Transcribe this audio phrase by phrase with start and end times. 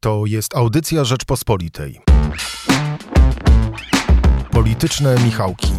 [0.00, 2.00] To jest audycja Rzeczpospolitej.
[4.50, 5.72] Polityczne Michałki.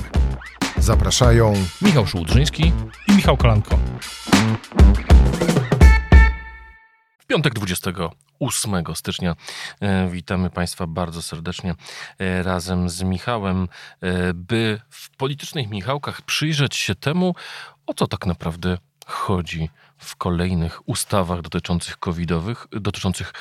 [0.77, 2.73] Zapraszają Michał Szułdrzyński
[3.07, 3.79] i Michał Kolanko.
[7.19, 9.35] W piątek 28 stycznia
[9.81, 11.75] e, witamy Państwa bardzo serdecznie
[12.19, 13.67] e, razem z Michałem,
[14.01, 17.35] e, by w politycznych Michałkach przyjrzeć się temu,
[17.87, 19.69] o co tak naprawdę chodzi
[19.99, 23.33] w kolejnych ustawach dotyczących covidowych, dotyczących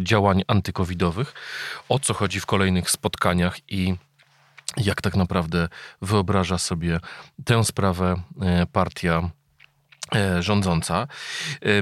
[0.00, 1.34] działań antykowidowych,
[1.88, 3.94] o co chodzi w kolejnych spotkaniach i
[4.76, 5.68] jak tak naprawdę
[6.02, 7.00] wyobraża sobie
[7.44, 8.22] tę sprawę
[8.72, 9.30] partia
[10.40, 11.06] rządząca.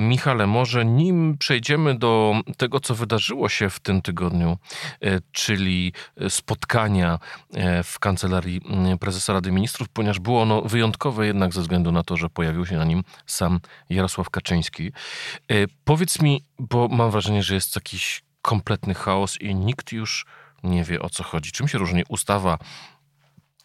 [0.01, 4.59] Michale, może nim przejdziemy do tego, co wydarzyło się w tym tygodniu,
[5.33, 5.93] czyli
[6.29, 7.19] spotkania
[7.85, 8.61] w kancelarii
[9.01, 12.77] prezesa Rady Ministrów, ponieważ było ono wyjątkowe jednak ze względu na to, że pojawił się
[12.77, 14.93] na nim sam Jarosław Kaczyński.
[15.85, 20.27] Powiedz mi, bo mam wrażenie, że jest jakiś kompletny chaos i nikt już
[20.63, 21.53] nie wie o co chodzi.
[21.53, 22.59] Czym się różni ustawa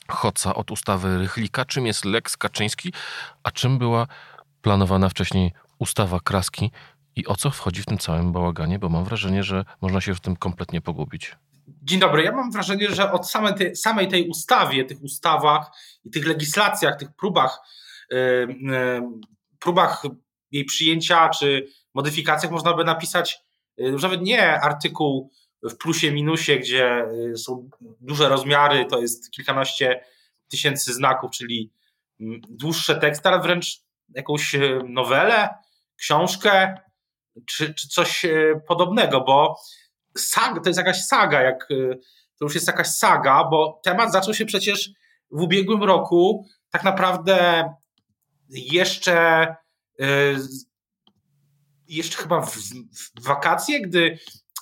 [0.08, 1.66] Hoca od ustawy Rychlika?
[1.66, 2.94] Czym jest Lex Kaczyński,
[3.44, 4.08] a czym była
[4.68, 6.72] planowana wcześniej ustawa Kraski
[7.16, 8.80] i o co wchodzi w tym całym bałaganie?
[8.80, 11.36] Bo mam wrażenie, że można się w tym kompletnie pogubić.
[11.68, 12.24] Dzień dobry.
[12.24, 15.72] Ja mam wrażenie, że od samej tej, samej tej ustawie, tych ustawach
[16.06, 17.60] i tych legislacjach, tych próbach,
[18.12, 18.18] yy,
[18.60, 19.02] yy,
[19.60, 20.04] próbach
[20.52, 23.42] jej przyjęcia czy modyfikacjach można by napisać
[23.78, 25.32] yy, nawet nie artykuł
[25.64, 27.70] w plusie, minusie, gdzie y, są
[28.02, 30.04] duże rozmiary, to jest kilkanaście
[30.48, 31.72] tysięcy znaków, czyli
[32.50, 35.50] dłuższe teksty, ale wręcz jakąś y, nowelę,
[35.98, 36.78] książkę
[37.46, 39.56] czy, czy coś y, podobnego, bo
[40.64, 41.68] to jest jakaś saga, jak,
[42.40, 44.90] to już jest jakaś saga, bo temat zaczął się przecież
[45.32, 47.64] w ubiegłym roku, tak naprawdę
[48.50, 49.56] jeszcze
[51.88, 52.56] jeszcze chyba w,
[53.20, 54.20] w wakacje, gdy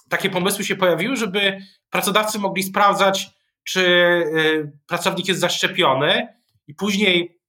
[0.10, 1.58] takie pomysły się pojawiły, żeby
[1.90, 3.30] pracodawcy mogli sprawdzać,
[3.64, 4.24] czy
[4.88, 6.28] pracownik jest zaszczepiony.
[6.68, 7.40] I później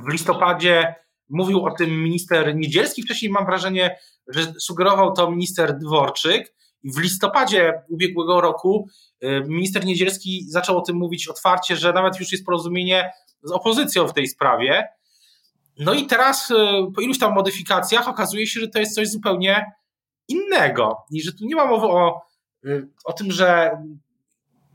[0.00, 0.94] w listopadzie
[1.30, 3.98] mówił o tym minister Niedzielski, wcześniej mam wrażenie,
[4.28, 6.54] że sugerował to minister Dworczyk
[6.84, 8.88] w listopadzie ubiegłego roku
[9.24, 13.10] y, minister Niedzielski zaczął o tym mówić otwarcie, że nawet już jest porozumienie
[13.42, 14.88] z opozycją w tej sprawie.
[15.78, 16.54] No i teraz y,
[16.94, 19.72] po iluś tam modyfikacjach okazuje się, że to jest coś zupełnie
[20.28, 20.96] innego.
[21.10, 22.22] I że tu nie ma mowy o,
[22.64, 23.70] y, o tym, że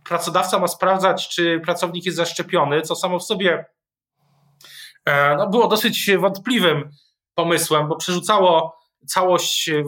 [0.04, 3.66] pracodawca ma sprawdzać, czy pracownik jest zaszczepiony, co samo w sobie
[5.38, 6.90] no, było dosyć wątpliwym
[7.36, 9.84] pomysłem, bo przerzucało całość y,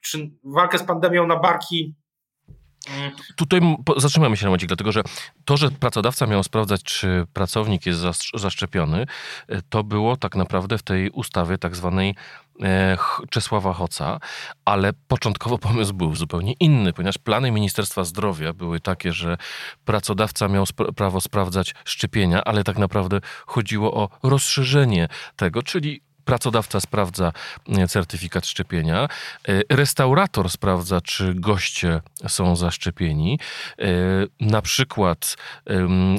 [0.00, 1.94] czy walkę z pandemią na barki.
[3.36, 3.60] Tutaj
[3.96, 5.02] zatrzymamy się na momencie, dlatego że
[5.44, 8.00] to, że pracodawca miał sprawdzać, czy pracownik jest
[8.34, 9.06] zaszczepiony,
[9.48, 12.14] e, to było tak naprawdę w tej ustawie tak zwanej e,
[13.30, 14.20] Czesława Hoca,
[14.64, 19.36] ale początkowo pomysł był zupełnie inny, ponieważ plany Ministerstwa Zdrowia były takie, że
[19.84, 20.64] pracodawca miał
[20.96, 27.32] prawo sprawdzać szczepienia, ale tak naprawdę chodziło o rozszerzenie tego, czyli pracodawca sprawdza
[27.68, 29.08] e, certyfikat szczepienia,
[29.48, 33.38] e, restaurator sprawdza, czy goście są zaszczepieni,
[33.78, 33.84] e,
[34.40, 35.36] na przykład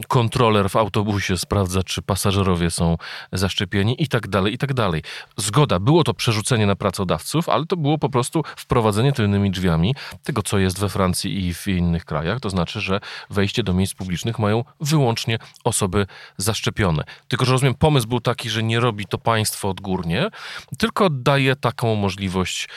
[0.08, 2.98] kontroler w autobusie sprawdza, czy pasażerowie są
[3.34, 5.04] zaszczepieni i tak dalej, i tak dalej.
[5.38, 10.42] Zgoda, było to przerzucenie na pracodawców, ale to było po prostu wprowadzenie tylnymi drzwiami tego,
[10.42, 13.00] co jest we Francji i w innych krajach, to znaczy, że
[13.30, 17.04] wejście do miejsc publicznych mają wyłącznie osoby zaszczepione.
[17.28, 20.30] Tylko, że rozumiem, pomysł był taki, że nie robi to państwo od góry, odgórnie,
[20.78, 22.68] tylko daje taką możliwość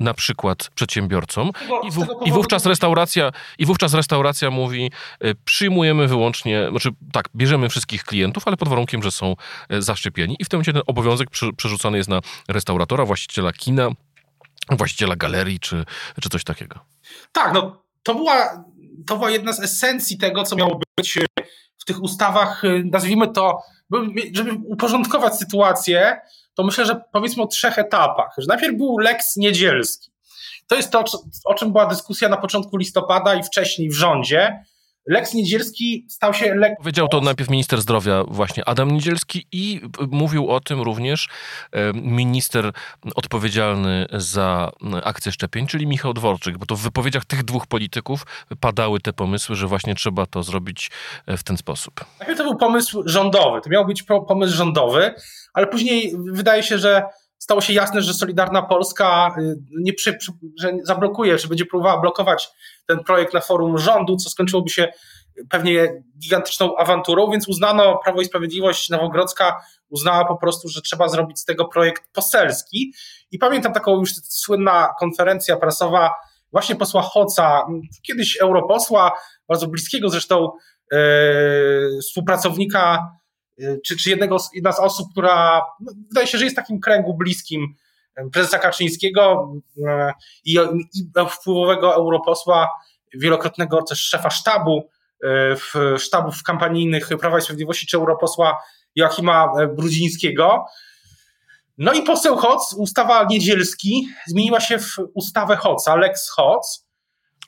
[0.00, 1.50] na przykład przedsiębiorcom.
[1.82, 4.90] I, w, i, wówczas restauracja i wówczas restauracja mówi
[5.20, 9.36] e, przyjmujemy wyłącznie, znaczy tak, bierzemy wszystkich klientów, ale pod warunkiem, że są
[9.68, 10.36] e, zaszczepieni.
[10.38, 13.88] I w tym momencie ten obowiązek przerzucony jest na restauratora, właściciela kina,
[14.70, 15.84] właściciela galerii czy,
[16.22, 16.80] czy coś takiego.
[17.32, 18.64] Tak, no to była,
[19.06, 21.18] to była jedna z esencji tego, co miało być
[21.78, 23.58] w tych ustawach, nazwijmy to
[24.32, 26.20] żeby uporządkować sytuację,
[26.54, 28.34] to myślę, że powiedzmy o trzech etapach.
[28.38, 30.10] Że najpierw był Lex Niedzielski.
[30.66, 31.04] To jest to,
[31.44, 34.64] o czym była dyskusja na początku listopada i wcześniej w rządzie,
[35.06, 36.54] Leks Niedzielski stał się...
[36.54, 36.72] Lek...
[36.78, 39.80] Powiedział to najpierw minister zdrowia właśnie Adam Niedzielski i
[40.10, 41.28] mówił o tym również
[41.72, 42.72] e, minister
[43.14, 44.70] odpowiedzialny za
[45.04, 48.26] akcję szczepień, czyli Michał Dworczyk, bo to w wypowiedziach tych dwóch polityków
[48.60, 50.90] padały te pomysły, że właśnie trzeba to zrobić
[51.26, 52.04] e, w ten sposób.
[52.18, 55.14] Najpierw to był pomysł rządowy, to miał być pomysł rządowy,
[55.54, 57.02] ale później wydaje się, że
[57.44, 60.18] stało się jasne, że Solidarna Polska y, nie przy,
[60.60, 62.48] że zablokuje, że będzie próbowała blokować
[62.86, 64.88] ten projekt na forum rządu, co skończyłoby się
[65.50, 71.40] pewnie gigantyczną awanturą, więc uznano, Prawo i Sprawiedliwość Nowogrodzka uznała po prostu, że trzeba zrobić
[71.40, 72.94] z tego projekt poselski.
[73.30, 76.10] I pamiętam taką już słynna konferencja prasowa
[76.52, 77.66] właśnie posła Hoca,
[78.02, 79.12] kiedyś europosła,
[79.48, 80.52] bardzo bliskiego zresztą
[80.92, 80.98] e,
[82.02, 82.98] współpracownika,
[83.86, 87.74] czy, czy jednego, jedna z osób, która no, wydaje się, że jest takim kręgu bliskim
[88.32, 89.52] prezesa Kaczyńskiego
[90.44, 90.58] i,
[90.94, 92.70] i wpływowego europosła,
[93.14, 94.88] wielokrotnego też szefa sztabu,
[95.56, 98.62] w sztabów kampanijnych Prawa i Sprawiedliwości, czy europosła
[98.94, 100.64] Joachima Brudzińskiego.
[101.78, 106.86] No i poseł Hoc, ustawa Niedzielski, zmieniła się w ustawę Hoca, Lex Hoc.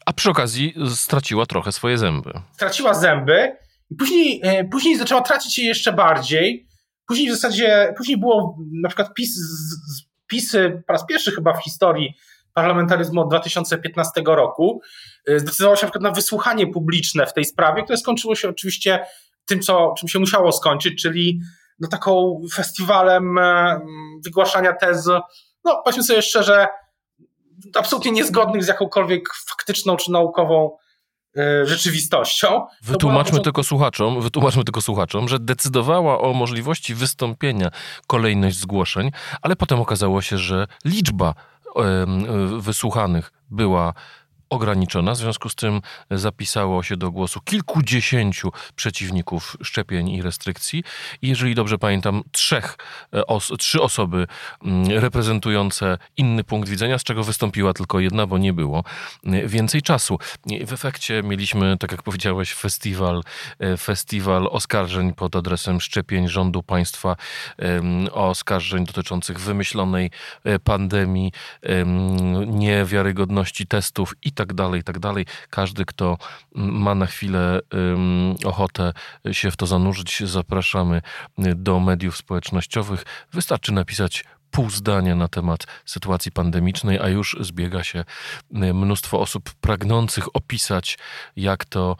[0.06, 2.32] A przy okazji straciła trochę swoje zęby.
[2.52, 3.56] Straciła zęby
[3.90, 6.66] i później, e, później zaczęła tracić je jeszcze bardziej.
[7.06, 9.40] Później w zasadzie, później było na przykład PiS,
[10.26, 12.14] PiSy po raz pierwszy chyba w historii
[12.54, 14.80] parlamentaryzmu od 2015 roku
[15.26, 19.06] e, zdecydowała się na przykład na wysłuchanie publiczne w tej sprawie, które skończyło się oczywiście
[19.46, 21.40] tym, co, czym się musiało skończyć, czyli
[21.78, 23.80] no, taką festiwalem e,
[24.24, 25.06] wygłaszania tez,
[25.64, 26.66] no powiedzmy sobie szczerze,
[27.74, 30.76] absolutnie niezgodnych z jakąkolwiek faktyczną czy naukową
[31.64, 32.66] rzeczywistością.
[32.82, 37.70] Wytłumaczmy tylko słuchaczom, wytłumaczmy tylko słuchaczom, że decydowała o możliwości wystąpienia
[38.06, 39.10] kolejność zgłoszeń,
[39.42, 41.34] ale potem okazało się, że liczba
[42.58, 43.94] wysłuchanych była
[44.50, 45.12] ograniczona.
[45.12, 50.84] W związku z tym zapisało się do głosu kilkudziesięciu przeciwników szczepień i restrykcji.
[51.22, 52.76] I jeżeli dobrze pamiętam, trzech,
[53.14, 54.26] e, os trzy osoby
[54.64, 58.84] mm, reprezentujące inny punkt widzenia, z czego wystąpiła tylko jedna, bo nie było
[59.24, 60.18] e, więcej czasu.
[60.66, 63.22] W efekcie mieliśmy, tak jak powiedziałeś, festiwal,
[63.58, 67.16] e, festiwal oskarżeń pod adresem szczepień rządu państwa,
[68.12, 70.10] oskarżeń dotyczących wymyślonej
[70.64, 71.32] pandemii,
[72.46, 75.26] niewiarygodności testów i tak dalej, i tak dalej.
[75.50, 76.18] Każdy, kto
[76.54, 77.60] ma na chwilę
[78.44, 78.92] ochotę
[79.32, 81.02] się w to zanurzyć, zapraszamy
[81.38, 83.04] do mediów społecznościowych.
[83.32, 88.04] Wystarczy napisać pół zdania na temat sytuacji pandemicznej, a już zbiega się
[88.50, 90.98] mnóstwo osób pragnących opisać,
[91.36, 91.96] jak to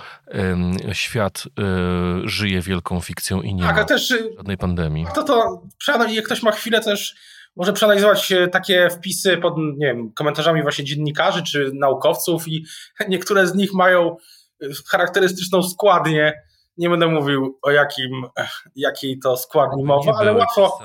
[0.93, 5.07] świat um, żyje wielką fikcją i nie tak, ma też, żadnej pandemii.
[5.15, 7.15] To to, przynajmniej jak ktoś ma chwilę też
[7.57, 12.65] może przeanalizować e, takie wpisy pod nie wiem, komentarzami właśnie dziennikarzy czy naukowców i
[13.09, 14.17] niektóre z nich mają
[14.63, 16.43] e, charakterystyczną składnię.
[16.79, 20.79] Nie będę mówił o jakim, e, jakiej to składni mowa, ale łatwo.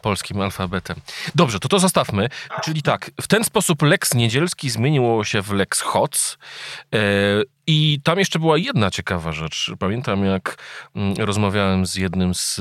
[0.00, 0.96] polskim alfabetem.
[1.34, 2.28] Dobrze, to to zostawmy.
[2.64, 6.38] Czyli tak, w ten sposób Lex Niedzielski zmieniło się w Lex Hoc.
[7.66, 9.72] I tam jeszcze była jedna ciekawa rzecz.
[9.78, 10.56] Pamiętam, jak
[10.94, 12.60] mm, rozmawiałem z jednym z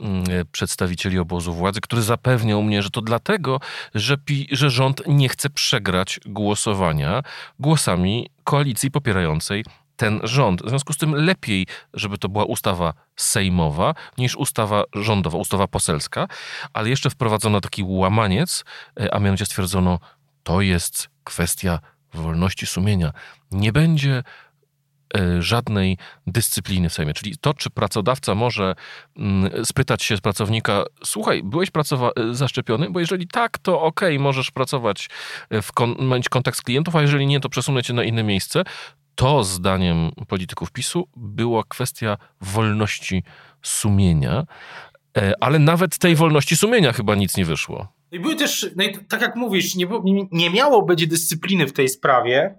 [0.00, 3.60] mm, przedstawicieli obozu władzy, który zapewniał mnie, że to dlatego,
[3.94, 7.22] że, pi, że rząd nie chce przegrać głosowania
[7.58, 9.64] głosami koalicji popierającej
[9.96, 10.62] ten rząd.
[10.62, 16.28] W związku z tym lepiej, żeby to była ustawa sejmowa niż ustawa rządowa, ustawa poselska,
[16.72, 18.64] ale jeszcze wprowadzono taki łamaniec,
[19.00, 19.98] e, a mianowicie stwierdzono,
[20.42, 21.78] to jest kwestia
[22.14, 23.12] wolności sumienia.
[23.50, 24.22] Nie będzie
[25.16, 27.14] e, żadnej dyscypliny w Sejmie.
[27.14, 28.74] Czyli to, czy pracodawca może
[29.16, 32.90] mm, spytać się z pracownika, słuchaj, byłeś pracowa- e, zaszczepiony?
[32.90, 35.08] Bo jeżeli tak, to okej, okay, możesz pracować,
[35.50, 38.22] e, w kon- mieć kontakt z klientów, a jeżeli nie, to przesunę cię na inne
[38.22, 38.64] miejsce.
[39.14, 43.22] To zdaniem polityków PiSu była kwestia wolności
[43.62, 44.44] sumienia,
[45.40, 47.88] ale nawet tej wolności sumienia chyba nic nie wyszło.
[48.14, 49.86] I były też, no i tak jak mówisz, nie,
[50.30, 52.58] nie miało być dyscypliny w tej sprawie,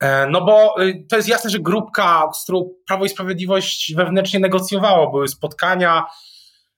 [0.00, 4.40] e, no bo y, to jest jasne, że grupka, z którą Prawo i Sprawiedliwość wewnętrznie
[4.40, 6.04] negocjowało, były spotkania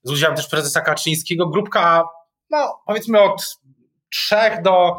[0.02, 1.48] z udziałem też prezesa Kaczyńskiego.
[1.48, 2.04] Grupka,
[2.50, 3.58] no powiedzmy od
[4.12, 4.96] trzech do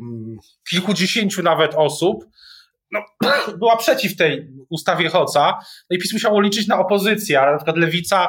[0.00, 0.36] mm,
[0.70, 2.24] kilkudziesięciu nawet osób,
[2.92, 3.00] no,
[3.58, 5.58] była przeciw tej ustawie Hoca.
[5.90, 8.28] No i PiS musiało liczyć na opozycję, ale na przykład Lewica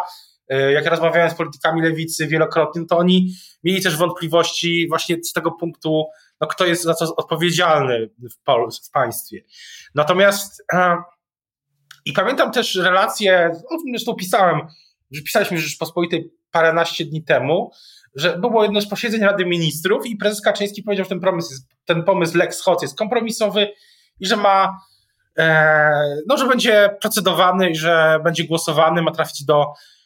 [0.57, 6.05] jak rozmawiałem z politykami lewicy wielokrotnie, to oni mieli też wątpliwości właśnie z tego punktu,
[6.41, 9.41] no kto jest za co odpowiedzialny w, Pol w państwie.
[9.95, 10.97] Natomiast e,
[12.05, 14.59] i pamiętam też relacje, o tym zresztą pisałem,
[15.11, 17.71] że pisaliśmy w Rzeczpospolitej paręnaście dni temu,
[18.15, 21.53] że było jedno z posiedzeń Rady Ministrów i prezes Kaczyński powiedział, że ten pomysł,
[21.85, 23.67] ten pomysł Lex Hoc jest kompromisowy
[24.19, 24.77] i że ma,
[25.37, 25.91] e,
[26.27, 30.00] no, że będzie procedowany i że będzie głosowany, ma trafić do E,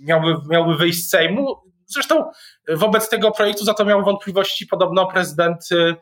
[0.00, 1.56] miałby, miałby wyjść z Sejmu.
[1.86, 2.30] Zresztą
[2.68, 5.94] wobec tego projektu za to miał wątpliwości podobno prezydent e,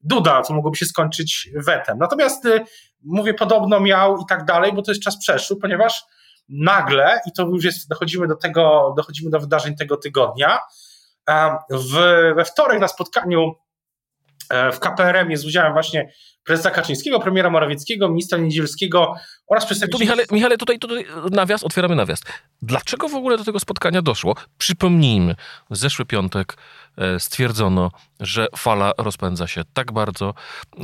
[0.00, 1.98] Duda, co mogłoby się skończyć wetem.
[1.98, 2.64] Natomiast e,
[3.02, 6.04] mówię podobno miał i tak dalej, bo to jest czas przeszły, ponieważ
[6.48, 10.58] nagle, i to już jest, dochodzimy do tego, dochodzimy do wydarzeń tego tygodnia,
[11.70, 11.92] w,
[12.36, 13.54] we wtorek na spotkaniu
[14.72, 16.12] w KPRM jest z udziałem właśnie
[16.44, 19.14] prezesa Kaczyńskiego, premiera Morawieckiego, ministra Niedzielskiego
[19.46, 20.06] oraz przedstawicieli...
[20.06, 22.20] Tu Michale, Michale tutaj, tutaj nawias, otwieramy nawias.
[22.62, 24.36] Dlaczego w ogóle do tego spotkania doszło?
[24.58, 25.34] Przypomnijmy,
[25.70, 26.56] zeszły piątek
[26.98, 30.34] e, stwierdzono, że fala rozpędza się tak bardzo,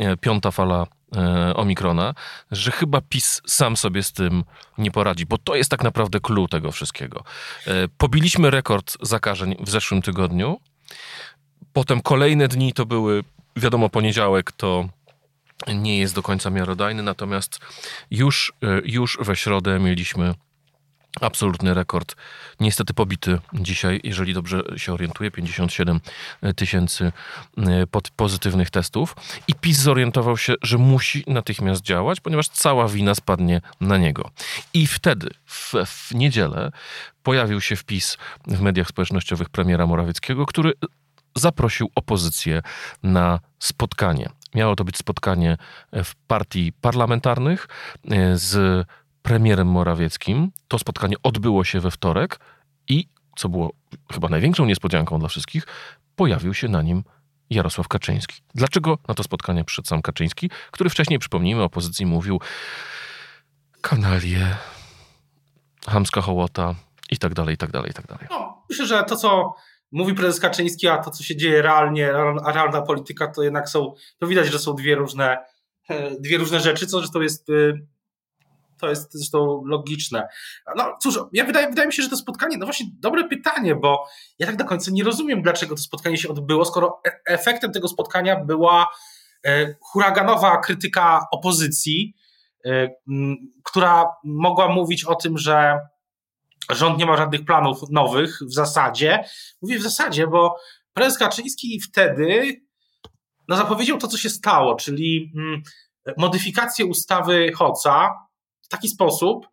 [0.00, 0.86] e, piąta fala
[1.16, 2.14] e, Omikrona,
[2.50, 4.44] że chyba PiS sam sobie z tym
[4.78, 7.24] nie poradzi, bo to jest tak naprawdę clue tego wszystkiego.
[7.98, 10.60] Pobiliśmy rekord zakażeń w zeszłym tygodniu,
[11.72, 13.24] potem kolejne dni to były,
[13.56, 14.88] wiadomo, poniedziałek to
[15.74, 17.58] nie jest do końca miarodajny, natomiast
[18.10, 20.34] już, e, już we środę mieliśmy
[21.20, 22.16] absolutny rekord.
[22.60, 26.00] Niestety pobity dzisiaj, jeżeli dobrze się orientuję, 57
[26.56, 27.12] tysięcy
[27.58, 29.16] e, pozytywnych testów.
[29.48, 34.30] I PiS zorientował się, że musi natychmiast działać, ponieważ cała wina spadnie na niego.
[34.74, 36.72] I wtedy, w, w niedzielę,
[37.22, 38.16] pojawił się wpis
[38.46, 40.72] w mediach społecznościowych premiera Morawieckiego, który
[41.36, 42.62] zaprosił opozycję
[43.02, 44.30] na spotkanie.
[44.54, 45.56] Miało to być spotkanie
[45.92, 47.68] w partii parlamentarnych
[48.10, 48.86] e, z
[49.22, 50.50] premierem Morawieckim.
[50.68, 52.40] To spotkanie odbyło się we wtorek
[52.88, 53.72] i, co było
[54.12, 55.66] chyba największą niespodzianką dla wszystkich,
[56.16, 57.04] pojawił się na nim
[57.50, 58.42] Jarosław Kaczyński.
[58.54, 62.40] Dlaczego na to spotkanie przyszedł sam Kaczyński, który wcześniej, przypomnijmy, opozycji mówił
[63.80, 64.56] kanalie,
[65.86, 66.74] hamska hołota
[67.10, 68.26] i tak dalej, i tak dalej, i tak dalej.
[68.30, 69.54] No, myślę, że to, co
[69.92, 72.12] mówi prezes Kaczyński, a to, co się dzieje realnie,
[72.44, 75.38] a realna polityka, to jednak są, to widać, że są dwie różne,
[75.88, 77.52] e, dwie różne rzeczy, co zresztą jest, e,
[78.80, 80.28] to jest zresztą logiczne.
[80.76, 84.04] No cóż, ja wydaje, wydaje mi się, że to spotkanie, no właśnie dobre pytanie, bo
[84.38, 87.88] ja tak do końca nie rozumiem, dlaczego to spotkanie się odbyło, skoro e, efektem tego
[87.88, 88.88] spotkania była
[89.80, 92.14] huraganowa krytyka opozycji,
[93.64, 95.78] która mogła mówić o tym, że
[96.70, 99.24] rząd nie ma żadnych planów nowych w zasadzie.
[99.62, 100.56] Mówię w zasadzie, bo
[100.92, 102.60] prezes Kaczyński wtedy
[103.48, 105.62] no, zapowiedział to, co się stało, czyli mm,
[106.16, 108.10] modyfikację ustawy Hoca
[108.62, 109.46] w taki sposób,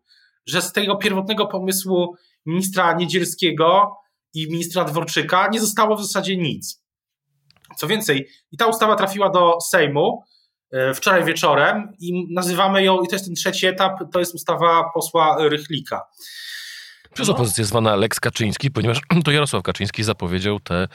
[0.46, 3.96] że z tego pierwotnego pomysłu ministra Niedzielskiego
[4.34, 6.82] i ministra Dworczyka nie zostało w zasadzie nic.
[7.76, 10.22] Co więcej, i ta ustawa trafiła do Sejmu
[10.72, 14.90] e, wczoraj wieczorem i nazywamy ją, i to jest ten trzeci etap, to jest ustawa
[14.94, 16.06] posła Rychlika.
[17.14, 17.34] Przez no.
[17.34, 20.88] opozycję zwana Lex Kaczyński, ponieważ to Jarosław Kaczyński zapowiedział te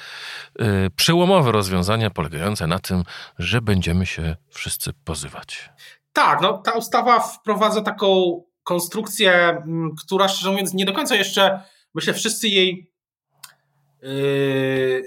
[0.62, 3.04] y, przełomowe rozwiązania polegające na tym,
[3.40, 5.70] że będziemy się wszyscy pozywać.
[6.14, 9.62] Tak, no ta ustawa wprowadza taką konstrukcję,
[10.06, 11.60] która szczerze mówiąc nie do końca jeszcze,
[11.96, 12.92] myślę, wszyscy jej
[14.02, 15.04] yy,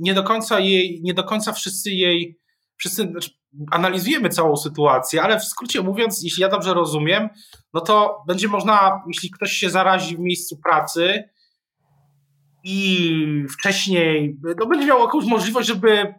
[0.00, 2.38] nie do końca jej, nie do końca wszyscy jej,
[2.76, 3.30] wszyscy, znaczy,
[3.70, 7.28] analizujemy całą sytuację, ale w skrócie mówiąc, jeśli ja dobrze rozumiem,
[7.74, 11.24] no to będzie można, jeśli ktoś się zarazi w miejscu pracy
[12.64, 16.14] i wcześniej, no będzie miał jakąś możliwość, żeby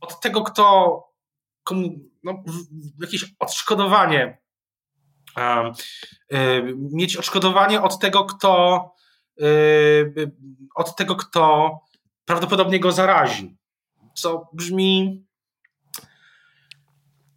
[0.00, 1.02] od tego, kto
[2.24, 2.42] no,
[3.00, 4.38] jakieś odszkodowanie,
[6.32, 8.84] y, mieć odszkodowanie od tego, kto
[9.40, 10.32] y,
[10.74, 11.70] od tego, kto
[12.24, 13.56] prawdopodobnie go zarazi.
[14.14, 15.27] Co brzmi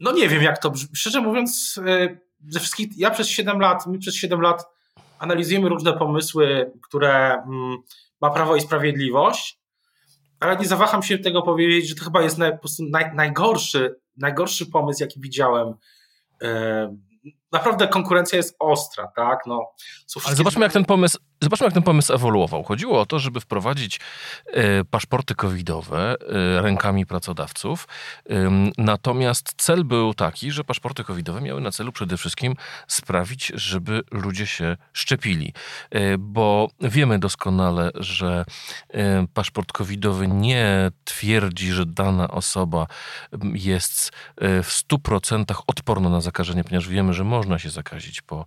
[0.02, 0.96] no nie wiem, jak to brzmi.
[0.96, 2.18] Szczerze mówiąc, e,
[2.48, 4.66] ze wszystkich, ja przez 7 lat, my przez 7 lat
[5.20, 7.78] analizujemy różne pomysły, które mm,
[8.22, 9.60] ma Prawo i Sprawiedliwość,
[10.40, 13.96] ale nie zawaham się tego powiedzieć, że to chyba jest naj, po prostu naj, najgorszy,
[14.18, 15.74] najgorszy pomysł, jaki widziałem
[16.42, 16.98] e,
[17.52, 19.40] naprawdę konkurencja jest ostra, tak?
[19.46, 19.72] No,
[20.26, 22.64] Ale zobaczmy, jak ten pomysł, zobaczmy, jak ten pomysł ewoluował.
[22.64, 24.00] Chodziło o to, żeby wprowadzić
[24.46, 27.88] e, paszporty covidowe e, rękami pracodawców.
[28.78, 32.56] natomiast cel był taki, że paszporty covidowe miały na celu przede wszystkim
[32.88, 35.54] sprawić, żeby ludzie się szczepili.
[35.92, 38.46] E, bo wiemy doskonale, że
[39.34, 42.88] paszport covidowy nie twierdzi, że dana osoba
[43.54, 48.46] jest w 100% odporna na zakażenie, ponieważ wiemy, że można się zakazić po,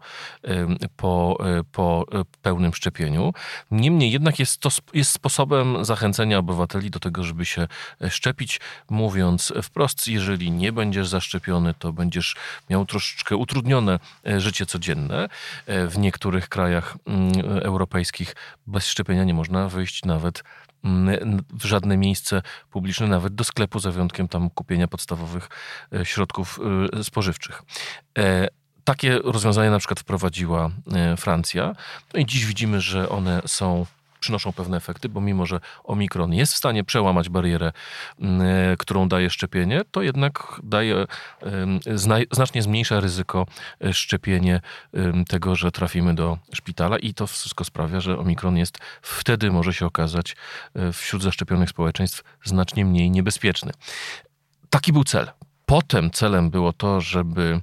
[0.96, 3.32] po, e, po e, pełnym szczepieniu.
[3.70, 7.68] Niemniej jednak jest to jest sposobem zachęcenia obywateli do tego, żeby się
[8.02, 8.60] e, szczepić,
[8.90, 12.36] mówiąc wprost, jeżeli nie będziesz zaszczepiony, to będziesz
[12.70, 13.98] miał troszeczkę utrudnione
[14.38, 15.28] życie codzienne.
[15.66, 17.32] W niektórych krajach mm,
[17.62, 18.36] europejskich
[18.66, 20.44] bez szczepienia nie można wyjść nawet
[20.84, 25.48] mm, w żadne miejsce publiczne, nawet do sklepu, za wyjątkiem tam kupienia podstawowych
[26.04, 26.60] środków
[27.02, 27.62] spożywczych.
[28.84, 31.74] Takie rozwiązanie na przykład wprowadziła e, Francja.
[32.14, 33.86] No i dziś widzimy, że one są
[34.20, 37.72] przynoszą pewne efekty, bo mimo, że omikron jest w stanie przełamać barierę,
[38.22, 41.06] e, którą daje szczepienie, to jednak daje,
[42.32, 43.46] znacznie zmniejsza ryzyko
[43.84, 44.60] e, szczepienie
[45.28, 49.86] tego, że trafimy do szpitala i to wszystko sprawia, że omikron jest wtedy może się
[49.86, 50.36] okazać
[50.92, 53.72] wśród zaszczepionych społeczeństw znacznie mniej niebezpieczny.
[54.70, 55.30] taki był cel.
[55.66, 57.60] Potem celem było to, żeby e,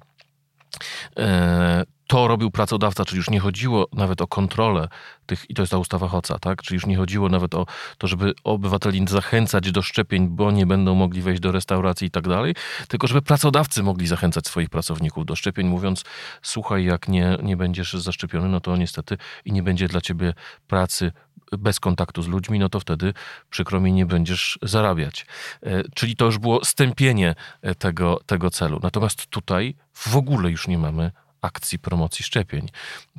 [2.11, 4.87] to robił pracodawca, czyli już nie chodziło nawet o kontrolę
[5.25, 6.61] tych, i to jest ta ustawa Hoca, tak?
[6.61, 7.65] Czyli już nie chodziło nawet o
[7.97, 12.27] to, żeby obywateli zachęcać do szczepień, bo nie będą mogli wejść do restauracji i tak
[12.27, 12.55] dalej,
[12.87, 16.03] tylko żeby pracodawcy mogli zachęcać swoich pracowników do szczepień, mówiąc,
[16.41, 20.33] słuchaj, jak nie, nie będziesz zaszczepiony, no to niestety i nie będzie dla ciebie
[20.67, 21.11] pracy
[21.58, 23.13] bez kontaktu z ludźmi, no to wtedy
[23.50, 25.25] przykro mi nie będziesz zarabiać.
[25.63, 28.79] E, czyli to już było stępienie e, tego, tego celu.
[28.84, 32.70] Natomiast tutaj w ogóle już nie mamy akcji promocji szczepień.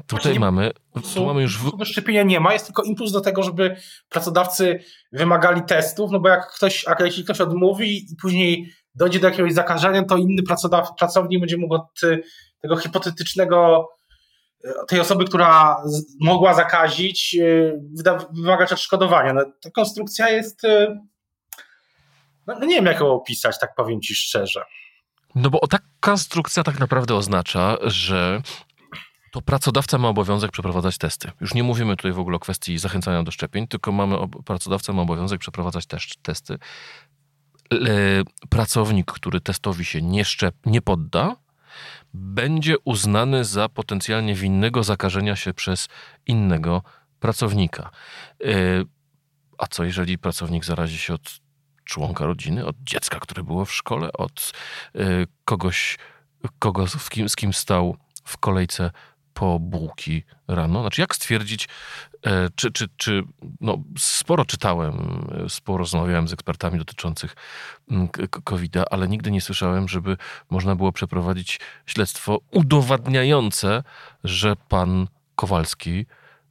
[0.07, 0.71] Tutaj mamy,
[1.15, 1.59] tu mamy już...
[1.59, 1.85] W...
[1.85, 3.77] Szczepienia nie ma, jest tylko impuls do tego, żeby
[4.09, 9.29] pracodawcy wymagali testów, no bo jak ktoś, jak jeśli ktoś odmówi i później dojdzie do
[9.29, 12.23] jakiegoś zakażenia, to inny pracodaw, pracownik będzie mógł od y,
[12.61, 13.89] tego hipotetycznego
[14.89, 15.77] tej osoby, która
[16.21, 17.81] mogła zakazić, y,
[18.33, 19.33] wymagać odszkodowania.
[19.33, 20.63] No, ta konstrukcja jest.
[22.47, 24.65] No, no nie wiem, jak ją opisać, tak powiem ci szczerze.
[25.35, 28.43] No bo ta konstrukcja tak naprawdę oznacza, że
[29.33, 31.31] to pracodawca ma obowiązek przeprowadzać testy.
[31.41, 35.03] Już nie mówimy tutaj w ogóle o kwestii zachęcania do szczepień, tylko mamy pracodawca ma
[35.03, 36.59] obowiązek przeprowadzać też testy.
[38.51, 41.37] Pracownik, który testowi się nie, szczep, nie podda,
[42.15, 45.89] będzie uznany za potencjalnie winnego zakażenia się przez
[46.27, 46.83] innego
[47.21, 47.91] pracownika.
[48.45, 48.49] E,
[49.59, 51.41] a co jeżeli pracownik zarazi się od
[51.85, 54.53] członka rodziny, od dziecka, które było w szkole, od
[54.97, 55.99] y, kogoś,
[56.59, 58.91] kogo, kim, z kim stał w kolejce
[59.35, 60.81] po bułki rano?
[60.81, 61.69] Znaczy, jak stwierdzić,
[62.27, 63.23] e, czy, czy, czy
[63.61, 67.35] no, sporo czytałem, sporo rozmawiałem z ekspertami dotyczących
[67.91, 68.09] mm,
[68.45, 70.17] COVID-a, ale nigdy nie słyszałem, żeby
[70.51, 73.83] można było przeprowadzić śledztwo udowadniające,
[74.25, 76.07] że pan Kowalski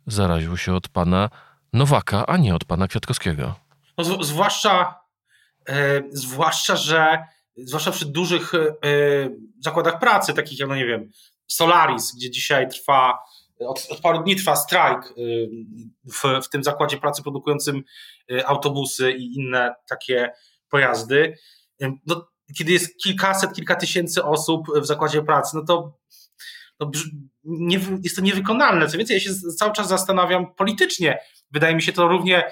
[0.07, 1.29] zaraził się od pana
[1.73, 3.55] Nowaka, a nie od pana Kwiatkowskiego.
[3.97, 5.01] No, zwłaszcza
[5.69, 7.17] E, zwłaszcza, że
[7.57, 8.69] zwłaszcza przy dużych e,
[9.59, 11.11] zakładach pracy, takich jak, no nie wiem,
[11.53, 13.19] Solaris, gdzie dzisiaj trwa,
[13.59, 15.11] od, od paru dni trwa strajk e,
[16.03, 17.83] w, w tym zakładzie pracy produkującym
[18.45, 20.31] autobusy i inne takie
[20.69, 21.37] pojazdy.
[22.07, 22.27] No,
[22.57, 25.97] kiedy jest kilkaset, kilka tysięcy osób w zakładzie pracy, no to
[26.79, 26.91] no,
[27.43, 28.87] nie, jest to niewykonalne.
[28.87, 31.19] Co więcej, ja się cały czas zastanawiam politycznie.
[31.51, 32.51] Wydaje mi się to równie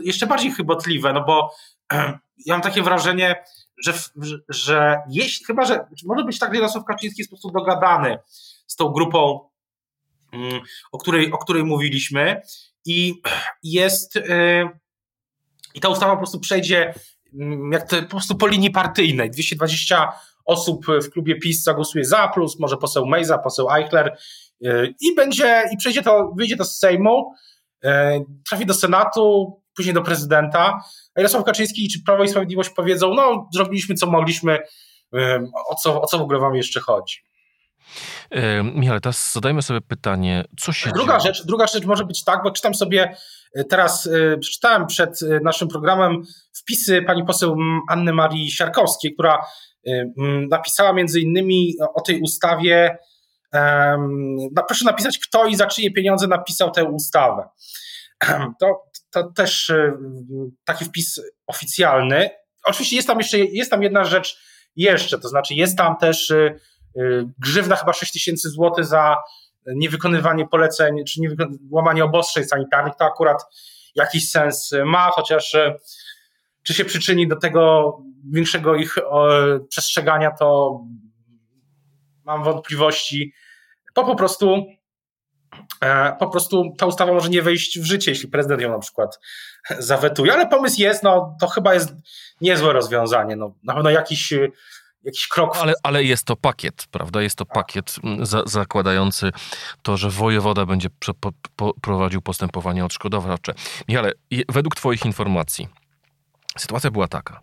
[0.00, 1.54] jeszcze bardziej chybotliwe, no bo
[2.46, 3.44] ja mam takie wrażenie,
[3.84, 3.92] że,
[4.48, 8.18] że jeśli, chyba, że może być tak, że Jarosław Kaczyński jest po prostu dogadany
[8.66, 9.48] z tą grupą,
[10.32, 10.60] mm,
[10.92, 12.42] o której, o której mówiliśmy
[12.86, 13.22] i
[13.62, 14.68] jest y,
[15.74, 16.94] i ta ustawa po prostu przejdzie
[17.34, 19.30] mm, jak to, po prostu po linii partyjnej.
[19.30, 20.12] 220
[20.44, 24.16] osób w klubie PiS zagłosuje za, plus może poseł Mejza, poseł Eichler
[24.66, 27.32] y, i będzie, i przejdzie to, wyjdzie to z Sejmu,
[27.84, 27.88] y,
[28.48, 30.80] trafi do Senatu, później do prezydenta,
[31.14, 34.58] a Jarosław Kaczyński czy Prawo i Sprawiedliwość powiedzą, no zrobiliśmy co mogliśmy,
[35.68, 37.28] o co, o co w ogóle wam jeszcze chodzi.
[38.74, 41.34] Michał, teraz zadajmy sobie pytanie, co się druga dzieje?
[41.34, 43.16] Rzecz, druga rzecz może być tak, bo czytam sobie
[43.54, 47.56] e, teraz, e, przeczytałem przed e, naszym programem wpisy pani poseł
[47.88, 49.46] Anny Marii Siarkowskiej, która
[50.50, 52.98] napisała między innymi o tej ustawie,
[54.66, 57.48] proszę napisać kto i za czyje pieniądze napisał tę ustawę.
[58.60, 58.84] To
[59.22, 59.92] to też y,
[60.64, 62.30] taki wpis oficjalny.
[62.64, 64.38] Oczywiście jest tam jeszcze jest tam jedna rzecz
[64.76, 66.60] jeszcze, to znaczy jest tam też y,
[66.96, 69.16] y, grzywna chyba 6 tysięcy złotych za
[69.66, 71.20] niewykonywanie poleceń, czy
[71.70, 73.44] łamanie obostrzeń sanitarnych, to akurat
[73.94, 75.56] jakiś sens ma, chociaż
[76.62, 77.92] czy się przyczyni do tego
[78.32, 78.94] większego ich
[79.68, 80.80] przestrzegania, to
[82.24, 83.32] mam wątpliwości.
[83.94, 84.66] To po prostu
[86.18, 89.18] po prostu ta ustawa może nie wejść w życie, jeśli prezydent ją na przykład
[89.78, 91.92] zawetuje, ale pomysł jest, no to chyba jest
[92.40, 94.34] niezłe rozwiązanie, no na pewno jakiś
[95.04, 95.56] jakiś krok.
[95.56, 97.22] Ale, ale jest to pakiet, prawda?
[97.22, 99.32] Jest to pakiet mm, za, zakładający
[99.82, 100.88] to, że wojewoda będzie
[101.20, 103.54] po, po, prowadził postępowanie odszkodowawcze.
[103.88, 104.12] Michale,
[104.48, 105.68] według Twoich informacji
[106.58, 107.40] sytuacja była taka.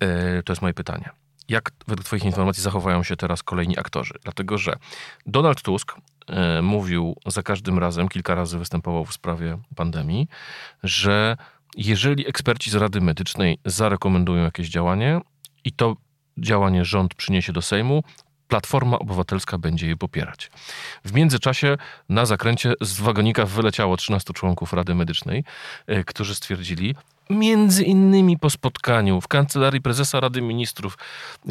[0.00, 1.10] Yy, to jest moje pytanie
[1.50, 4.14] jak według Twoich informacji zachowają się teraz kolejni aktorzy?
[4.22, 4.76] Dlatego, że
[5.26, 6.00] Donald Tusk e,
[6.62, 10.28] mówił za każdym razem, kilka razy występował w sprawie pandemii,
[10.82, 11.36] że
[11.76, 15.20] jeżeli eksperci z Rady Medycznej zarekomendują jakieś działanie
[15.64, 15.96] i to
[16.38, 18.02] działanie rząd przyniesie do Sejmu,
[18.48, 20.50] Platforma Obywatelska będzie je popierać.
[21.04, 21.76] W międzyczasie
[22.08, 25.44] na zakręcie z wagonika wyleciało 13 członków Rady Medycznej,
[25.86, 26.94] e, którzy stwierdzili,
[27.30, 30.98] między innymi po spotkaniu w kancelarii prezesa Rady Ministrów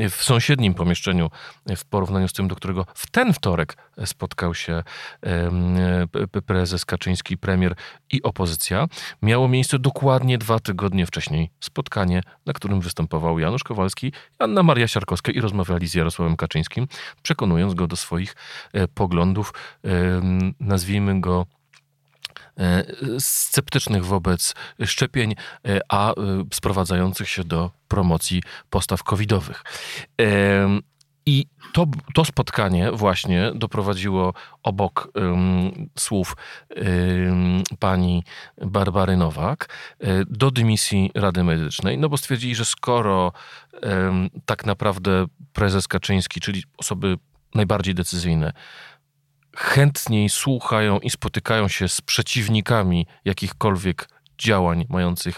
[0.09, 1.29] w sąsiednim pomieszczeniu
[1.77, 4.83] w porównaniu z tym, do którego w ten wtorek spotkał się
[6.45, 7.75] prezes Kaczyński, premier
[8.11, 8.87] i opozycja,
[9.21, 15.31] miało miejsce dokładnie dwa tygodnie wcześniej spotkanie, na którym występował Janusz Kowalski, Anna Maria Siarkowska
[15.31, 16.87] i rozmawiali z Jarosławem Kaczyńskim,
[17.21, 18.35] przekonując go do swoich
[18.73, 19.53] e, poglądów,
[20.59, 21.45] nazwijmy go
[23.19, 25.35] sceptycznych wobec szczepień,
[25.67, 26.15] e, a e,
[26.53, 29.63] sprowadzających się do promocji postaw covidowych.
[31.25, 35.11] I to, to spotkanie właśnie doprowadziło obok
[35.99, 36.35] słów
[37.79, 38.23] pani
[38.65, 39.69] Barbary Nowak
[40.27, 43.31] do dymisji Rady Medycznej, no bo stwierdzili, że skoro
[44.45, 47.17] tak naprawdę prezes Kaczyński, czyli osoby
[47.55, 48.53] najbardziej decyzyjne,
[49.59, 55.37] chętniej słuchają i spotykają się z przeciwnikami jakichkolwiek działań mających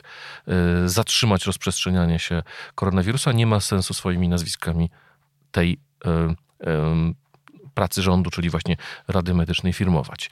[0.84, 2.44] y, zatrzymać rozprzestrzenianie się
[2.76, 4.90] koronawirusa, nie ma sensu swoimi nazwiskami
[5.52, 5.74] tej
[6.06, 7.14] y, y,
[7.74, 10.30] pracy rządu, czyli właśnie Rady Medycznej firmować.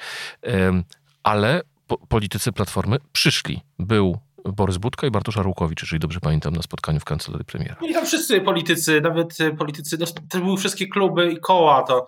[1.24, 3.62] Ale po, politycy Platformy przyszli.
[3.80, 7.76] Był Borys Budka i Bartosz Arłukowicz, jeżeli dobrze pamiętam, na spotkaniu w kancelarii premiera.
[7.82, 12.08] I tam wszyscy politycy, nawet politycy, no, to były wszystkie kluby i koła, to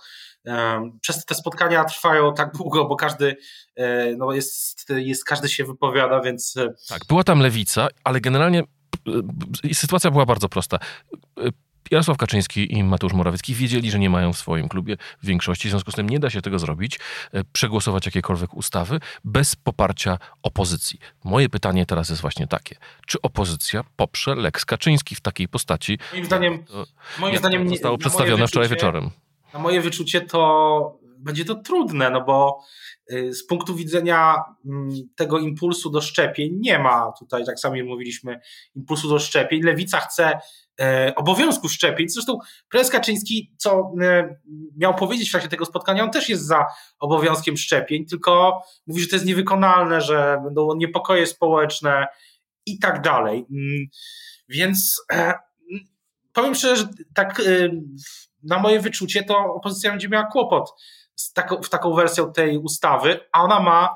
[1.01, 3.37] przez te spotkania trwają tak długo, bo każdy
[3.75, 6.57] e, no jest, jest, każdy się wypowiada, więc.
[6.57, 8.63] E, tak, była tam lewica, ale generalnie
[9.69, 10.79] e, sytuacja była bardzo prosta.
[11.91, 15.91] Jarosław Kaczyński i Mateusz Morawiecki wiedzieli, że nie mają w swoim klubie większości, w związku
[15.91, 16.99] z tym nie da się tego zrobić,
[17.53, 20.99] przegłosować jakiekolwiek ustawy bez poparcia opozycji.
[21.23, 22.75] Moje pytanie teraz jest właśnie takie.
[23.07, 25.99] Czy opozycja poprze Lex Kaczyński w takiej postaci?
[26.13, 26.85] Moim zdaniem, to,
[27.19, 29.11] moim zdaniem zostało przedstawione wczoraj wieczorem
[29.53, 32.63] na moje wyczucie to będzie to trudne, no bo
[33.11, 38.39] y, z punktu widzenia mm, tego impulsu do szczepień nie ma tutaj, tak sami mówiliśmy,
[38.75, 39.63] impulsu do szczepień.
[39.63, 40.39] Lewica chce
[40.79, 42.09] e, obowiązku szczepień.
[42.09, 44.35] Zresztą prezes Kaczyński, co e,
[44.77, 46.65] miał powiedzieć w czasie tego spotkania, on też jest za
[46.99, 52.07] obowiązkiem szczepień, tylko mówi, że to jest niewykonalne, że będą niepokoje społeczne
[52.65, 53.45] i tak dalej.
[53.51, 53.87] Mm,
[54.49, 55.33] więc e,
[56.33, 57.41] powiem szczerze, że tak
[58.43, 60.73] na moje wyczucie to opozycja będzie miała kłopot
[61.15, 63.95] z taką, w taką wersją tej ustawy, a ona ma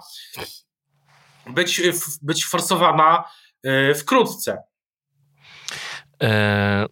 [1.48, 1.82] być,
[2.22, 3.24] być forsowana
[3.66, 4.64] y, wkrótce.
[6.24, 6.86] E,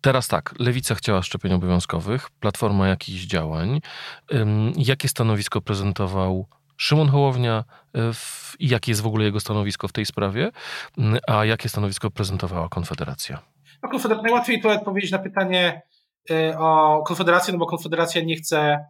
[0.00, 3.80] teraz tak, Lewica chciała szczepień obowiązkowych, Platforma jakichś działań.
[4.76, 6.46] Jakie stanowisko prezentował
[6.76, 7.64] Szymon Hołownia
[7.96, 8.00] y,
[8.58, 10.50] i jakie jest w ogóle jego stanowisko w tej sprawie,
[11.26, 13.38] a jakie stanowisko prezentowała Konfederacja?
[13.82, 15.82] No, Konfeder- najłatwiej tu odpowiedzieć na pytanie
[16.58, 18.84] o Konfederację, no bo Konfederacja nie chce,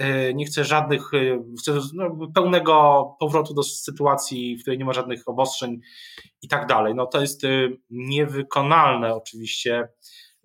[0.00, 4.92] y, nie chce żadnych, y, chce no, pełnego powrotu do sytuacji, w której nie ma
[4.92, 5.80] żadnych obostrzeń
[6.42, 6.94] i tak dalej.
[6.94, 7.42] No to jest
[7.90, 9.88] niewykonalne oczywiście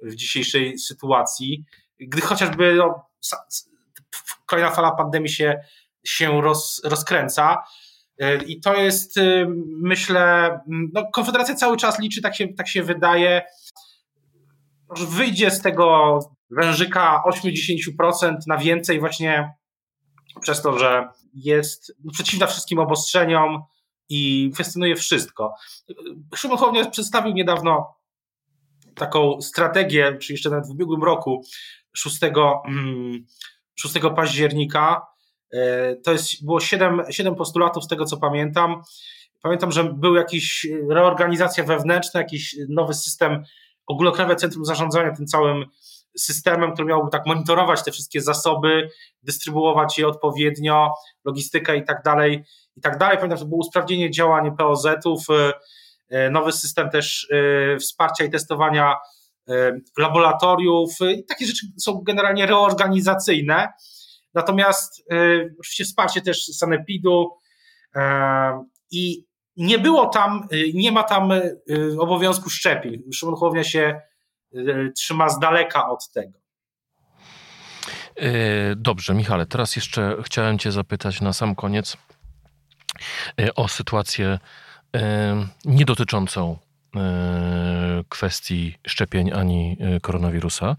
[0.03, 1.65] w dzisiejszej sytuacji,
[1.99, 3.09] gdy chociażby no,
[4.45, 5.61] kolejna fala pandemii się,
[6.05, 7.63] się roz, rozkręca.
[8.47, 9.15] I to jest,
[9.81, 13.41] myślę, no Konfederacja cały czas liczy, tak się, tak się wydaje,
[14.99, 19.53] wyjdzie z tego wężyka 80% na więcej właśnie
[20.41, 23.63] przez to, że jest przeciwna wszystkim obostrzeniom
[24.09, 25.53] i kwestionuje wszystko.
[26.35, 27.95] Szymon Hołownia przedstawił niedawno
[28.95, 31.41] taką strategię, czy jeszcze nawet w ubiegłym roku,
[31.95, 32.19] 6,
[33.75, 35.01] 6 mm, października.
[35.53, 38.81] E, to jest, było 7, 7 postulatów z tego, co pamiętam.
[39.41, 43.43] Pamiętam, że był jakiś reorganizacja wewnętrzna, jakiś nowy system
[43.87, 45.65] ogólnokrajowe centrum zarządzania tym całym
[46.17, 48.89] systemem, który miałby tak monitorować te wszystkie zasoby,
[49.23, 50.93] dystrybuować je odpowiednio,
[51.25, 52.43] logistykę i tak dalej,
[52.75, 53.17] i tak dalej.
[53.17, 55.53] Pamiętam, że było usprawnienie działań POZ-ów, y,
[56.15, 57.27] y, nowy system też
[57.75, 58.95] y, wsparcia i testowania
[59.97, 63.67] laboratoriów i takie rzeczy są generalnie reorganizacyjne.
[64.33, 65.03] Natomiast
[65.59, 67.29] oczywiście wsparcie też sanepidu
[68.91, 69.25] i
[69.57, 71.57] nie było tam, y, nie ma tam y,
[71.99, 73.03] obowiązku szczepień.
[73.13, 74.01] Szymon Hołownia się
[74.55, 76.43] y, trzyma z daleka od tego.
[78.75, 81.97] Dobrze, Michale, teraz jeszcze chciałem Cię zapytać na sam koniec
[83.55, 84.39] o sytuację
[85.65, 86.57] nie dotyczącą
[88.09, 90.75] kwestii szczepień ani koronawirusa.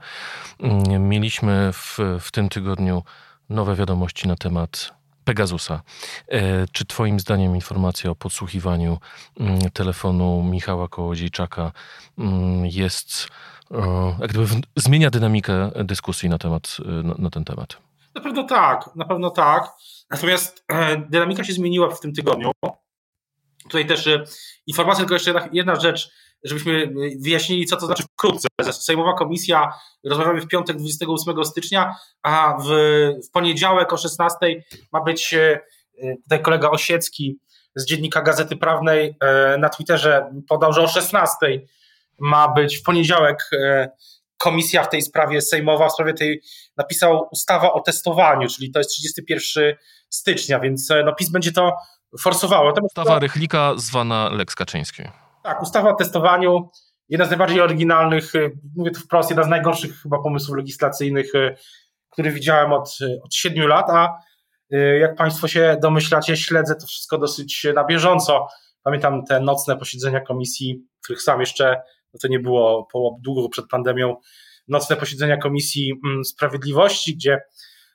[0.99, 3.03] Mieliśmy w, w tym tygodniu
[3.49, 5.83] nowe wiadomości na temat Pegasusa.
[6.29, 8.99] E, czy Twoim zdaniem informacja o podsłuchiwaniu
[9.41, 11.73] mm, telefonu Michała Kołodziejczaka
[12.19, 13.29] mm, jest,
[14.21, 17.77] jak gdyby zmienia dynamikę dyskusji na, temat, e, na, ten temat?
[18.15, 19.73] Na pewno tak, na pewno tak.
[20.11, 22.53] Natomiast e, dynamika się zmieniła w tym tygodniu,
[23.65, 24.09] Tutaj też
[24.67, 26.11] informacja, tylko jeszcze jedna rzecz,
[26.45, 28.49] żebyśmy wyjaśnili, co to znaczy wkrótce.
[28.73, 29.73] Sejmowa komisja,
[30.05, 32.69] rozmawiamy w piątek 28 stycznia, a w,
[33.29, 35.35] w poniedziałek o 16 ma być
[36.23, 37.39] tutaj kolega Osiecki
[37.75, 39.17] z dziennika Gazety Prawnej
[39.59, 41.37] na Twitterze podał, że o 16
[42.19, 43.51] ma być w poniedziałek
[44.39, 46.43] komisja w tej sprawie sejmowa, w sprawie tej
[46.77, 49.75] napisał ustawa o testowaniu, czyli to jest 31
[50.09, 51.73] stycznia, więc no PiS będzie to
[52.21, 52.73] forsowało.
[52.83, 55.03] Ustawa Rychlika zwana Lex Kaczyński.
[55.45, 56.71] Tak, ustawa o testowaniu,
[57.09, 61.57] jedna z najbardziej oryginalnych, y, mówię to wprost, jedna z najgorszych chyba pomysłów legislacyjnych, y,
[62.11, 64.19] który widziałem od, y, od 7 lat, a
[65.01, 68.49] jak Państwo się domyślacie, śledzę to wszystko dosyć na bieżąco.
[68.83, 71.83] Pamiętam te nocne posiedzenia komisji, których sam jeszcze,
[72.15, 74.17] no to nie było po, długo przed pandemią,
[74.69, 77.41] nocne posiedzenia Komisji mm, Sprawiedliwości, gdzie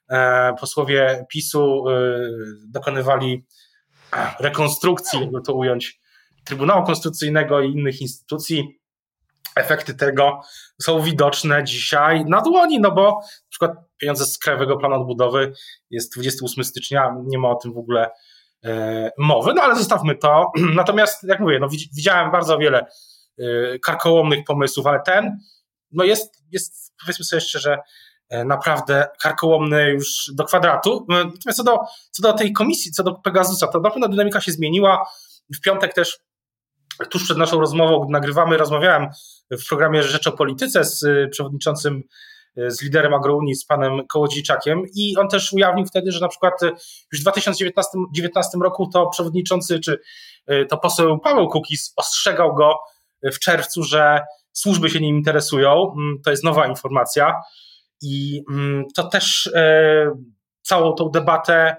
[0.10, 1.86] e, posłowie PiSu
[2.68, 3.46] dokonywali
[4.40, 6.00] rekonstrukcji, jakby to ująć,
[6.46, 8.80] Trybunału Konstytucyjnego i innych instytucji.
[9.56, 10.42] Efekty tego
[10.82, 15.54] są widoczne dzisiaj na dłoni, no bo na przykład pieniądze z Krajowego Planu Odbudowy
[15.90, 18.10] jest 28 stycznia, nie ma o tym w ogóle
[18.66, 20.52] e, mowy, no ale zostawmy to.
[20.76, 22.86] Natomiast, jak mówię, no, widziałem bardzo wiele
[23.40, 25.40] e, karkołomnych pomysłów, ale ten
[25.92, 27.78] no jest, jest powiedzmy sobie szczerze,
[28.30, 31.06] e, naprawdę karkołomny już do kwadratu.
[31.10, 31.80] Natomiast co do,
[32.12, 35.10] co do tej komisji, co do Pegasusa, to na pewno dynamika się zmieniła.
[35.56, 36.20] W piątek też
[37.08, 39.08] tuż przed naszą rozmową, nagrywamy, rozmawiałem
[39.52, 42.04] w programie Rzecz o Polityce z y, przewodniczącym,
[42.58, 46.64] y, z liderem Agrounii, z panem Kołodziejczakiem i on też ujawnił wtedy, że na przykład
[46.64, 46.72] y,
[47.12, 50.00] już w 2019 roku to przewodniczący, czy
[50.70, 52.76] to poseł Paweł Kukiz ostrzegał go
[53.34, 54.22] w czerwcu, że
[54.54, 55.94] służby się nim interesują.
[55.98, 57.36] Mm, to jest nowa informacja
[58.02, 59.52] i mm, to też
[60.62, 61.76] całą tą debatę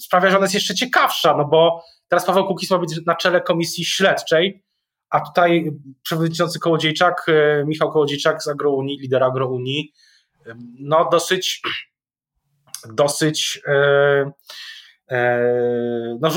[0.00, 3.40] sprawia, że ona jest jeszcze ciekawsza, no bo Teraz Paweł Kukiz ma być na czele
[3.40, 4.62] komisji śledczej,
[5.10, 9.92] a tutaj przewodniczący Kołodziejczak, e, Michał Kołodziejczak z Agrounii, lider Agrounii,
[10.46, 11.62] e, no dosyć,
[12.92, 14.32] dosyć e,
[16.20, 16.30] no,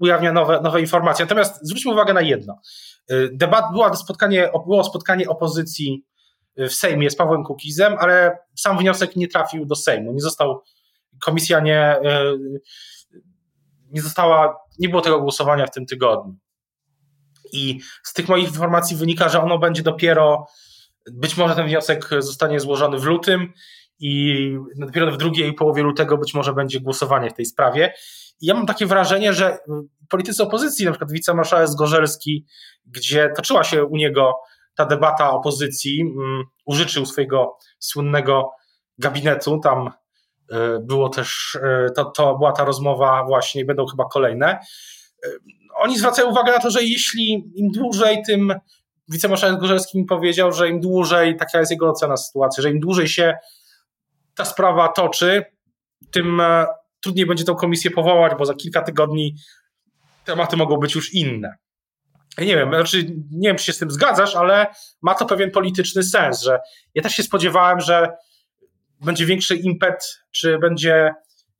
[0.00, 1.24] ujawnia nowe, nowe informacje.
[1.24, 2.60] Natomiast zwróćmy uwagę na jedno.
[3.32, 6.04] Debat, była spotkanie, było spotkanie opozycji
[6.56, 10.12] w Sejmie z Pawłem Kukizem, ale sam wniosek nie trafił do Sejmu.
[10.12, 10.62] Nie został,
[11.20, 11.96] komisja nie,
[13.90, 16.34] nie została, nie było tego głosowania w tym tygodniu.
[17.52, 20.46] I z tych moich informacji wynika, że ono będzie dopiero,
[21.12, 23.52] być może ten wniosek zostanie złożony w lutym
[23.98, 27.92] i dopiero w drugiej połowie lutego być może będzie głosowanie w tej sprawie.
[28.40, 29.58] I ja mam takie wrażenie, że
[30.08, 32.46] politycy opozycji, na przykład wicemarszałek Zgorzelski,
[32.86, 34.32] gdzie toczyła się u niego
[34.74, 38.50] ta debata opozycji, um, użyczył swojego słynnego
[38.98, 39.90] gabinetu, tam
[40.80, 44.46] było też, e, to, to była ta rozmowa właśnie, będą chyba kolejne.
[44.48, 45.28] E,
[45.74, 48.54] oni zwracają uwagę na to, że jeśli im dłużej, tym
[49.08, 53.08] wicemarszałek Gorzelski mi powiedział, że im dłużej, taka jest jego ocena sytuacji, że im dłużej
[53.08, 53.34] się
[54.34, 55.44] ta sprawa toczy,
[56.10, 56.42] tym
[57.00, 59.34] trudniej będzie tą komisję powołać, bo za kilka tygodni
[60.24, 61.54] tematy mogą być już inne.
[62.38, 64.66] Ja nie wiem, znaczy nie wiem, czy się z tym zgadzasz, ale
[65.02, 66.60] ma to pewien polityczny sens, że
[66.94, 68.08] ja też się spodziewałem, że
[69.04, 71.10] będzie większy impet, czy będzie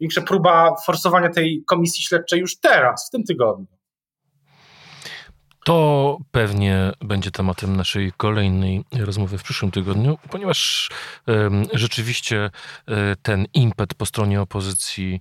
[0.00, 3.66] większa próba forsowania tej komisji śledczej już teraz, w tym tygodniu.
[5.64, 10.90] To pewnie będzie tematem naszej kolejnej rozmowy w przyszłym tygodniu, ponieważ
[11.72, 12.50] rzeczywiście
[12.88, 15.20] e, ten impet po stronie opozycji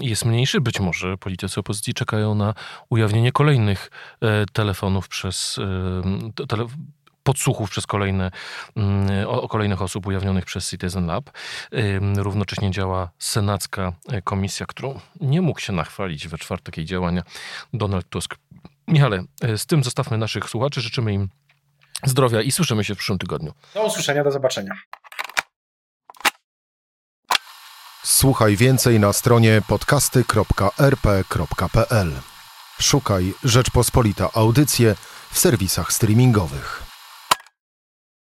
[0.00, 0.60] jest mniejszy.
[0.60, 2.54] Być może politycy opozycji czekają na
[2.88, 5.60] ujawnienie kolejnych e, telefonów przez
[6.48, 6.66] tele,
[7.22, 8.30] podsłuchów przez kolejne,
[8.76, 11.30] mm, o, kolejnych osób ujawnionych przez Citizen Lab.
[12.16, 17.22] Równocześnie działa senacka e, komisja, którą nie mógł się nachwalić we czwartek jej działania
[17.72, 18.36] Donald Tusk.
[18.88, 20.80] Michale, e, z tym zostawmy naszych słuchaczy.
[20.80, 21.28] Życzymy im
[22.04, 23.52] zdrowia i słyszymy się w przyszłym tygodniu.
[23.74, 24.74] Do usłyszenia, do zobaczenia.
[28.04, 32.12] Słuchaj więcej na stronie podcasty.rp.pl.
[32.80, 34.94] Szukaj Rzeczpospolita Audycje
[35.30, 36.91] w serwisach streamingowych.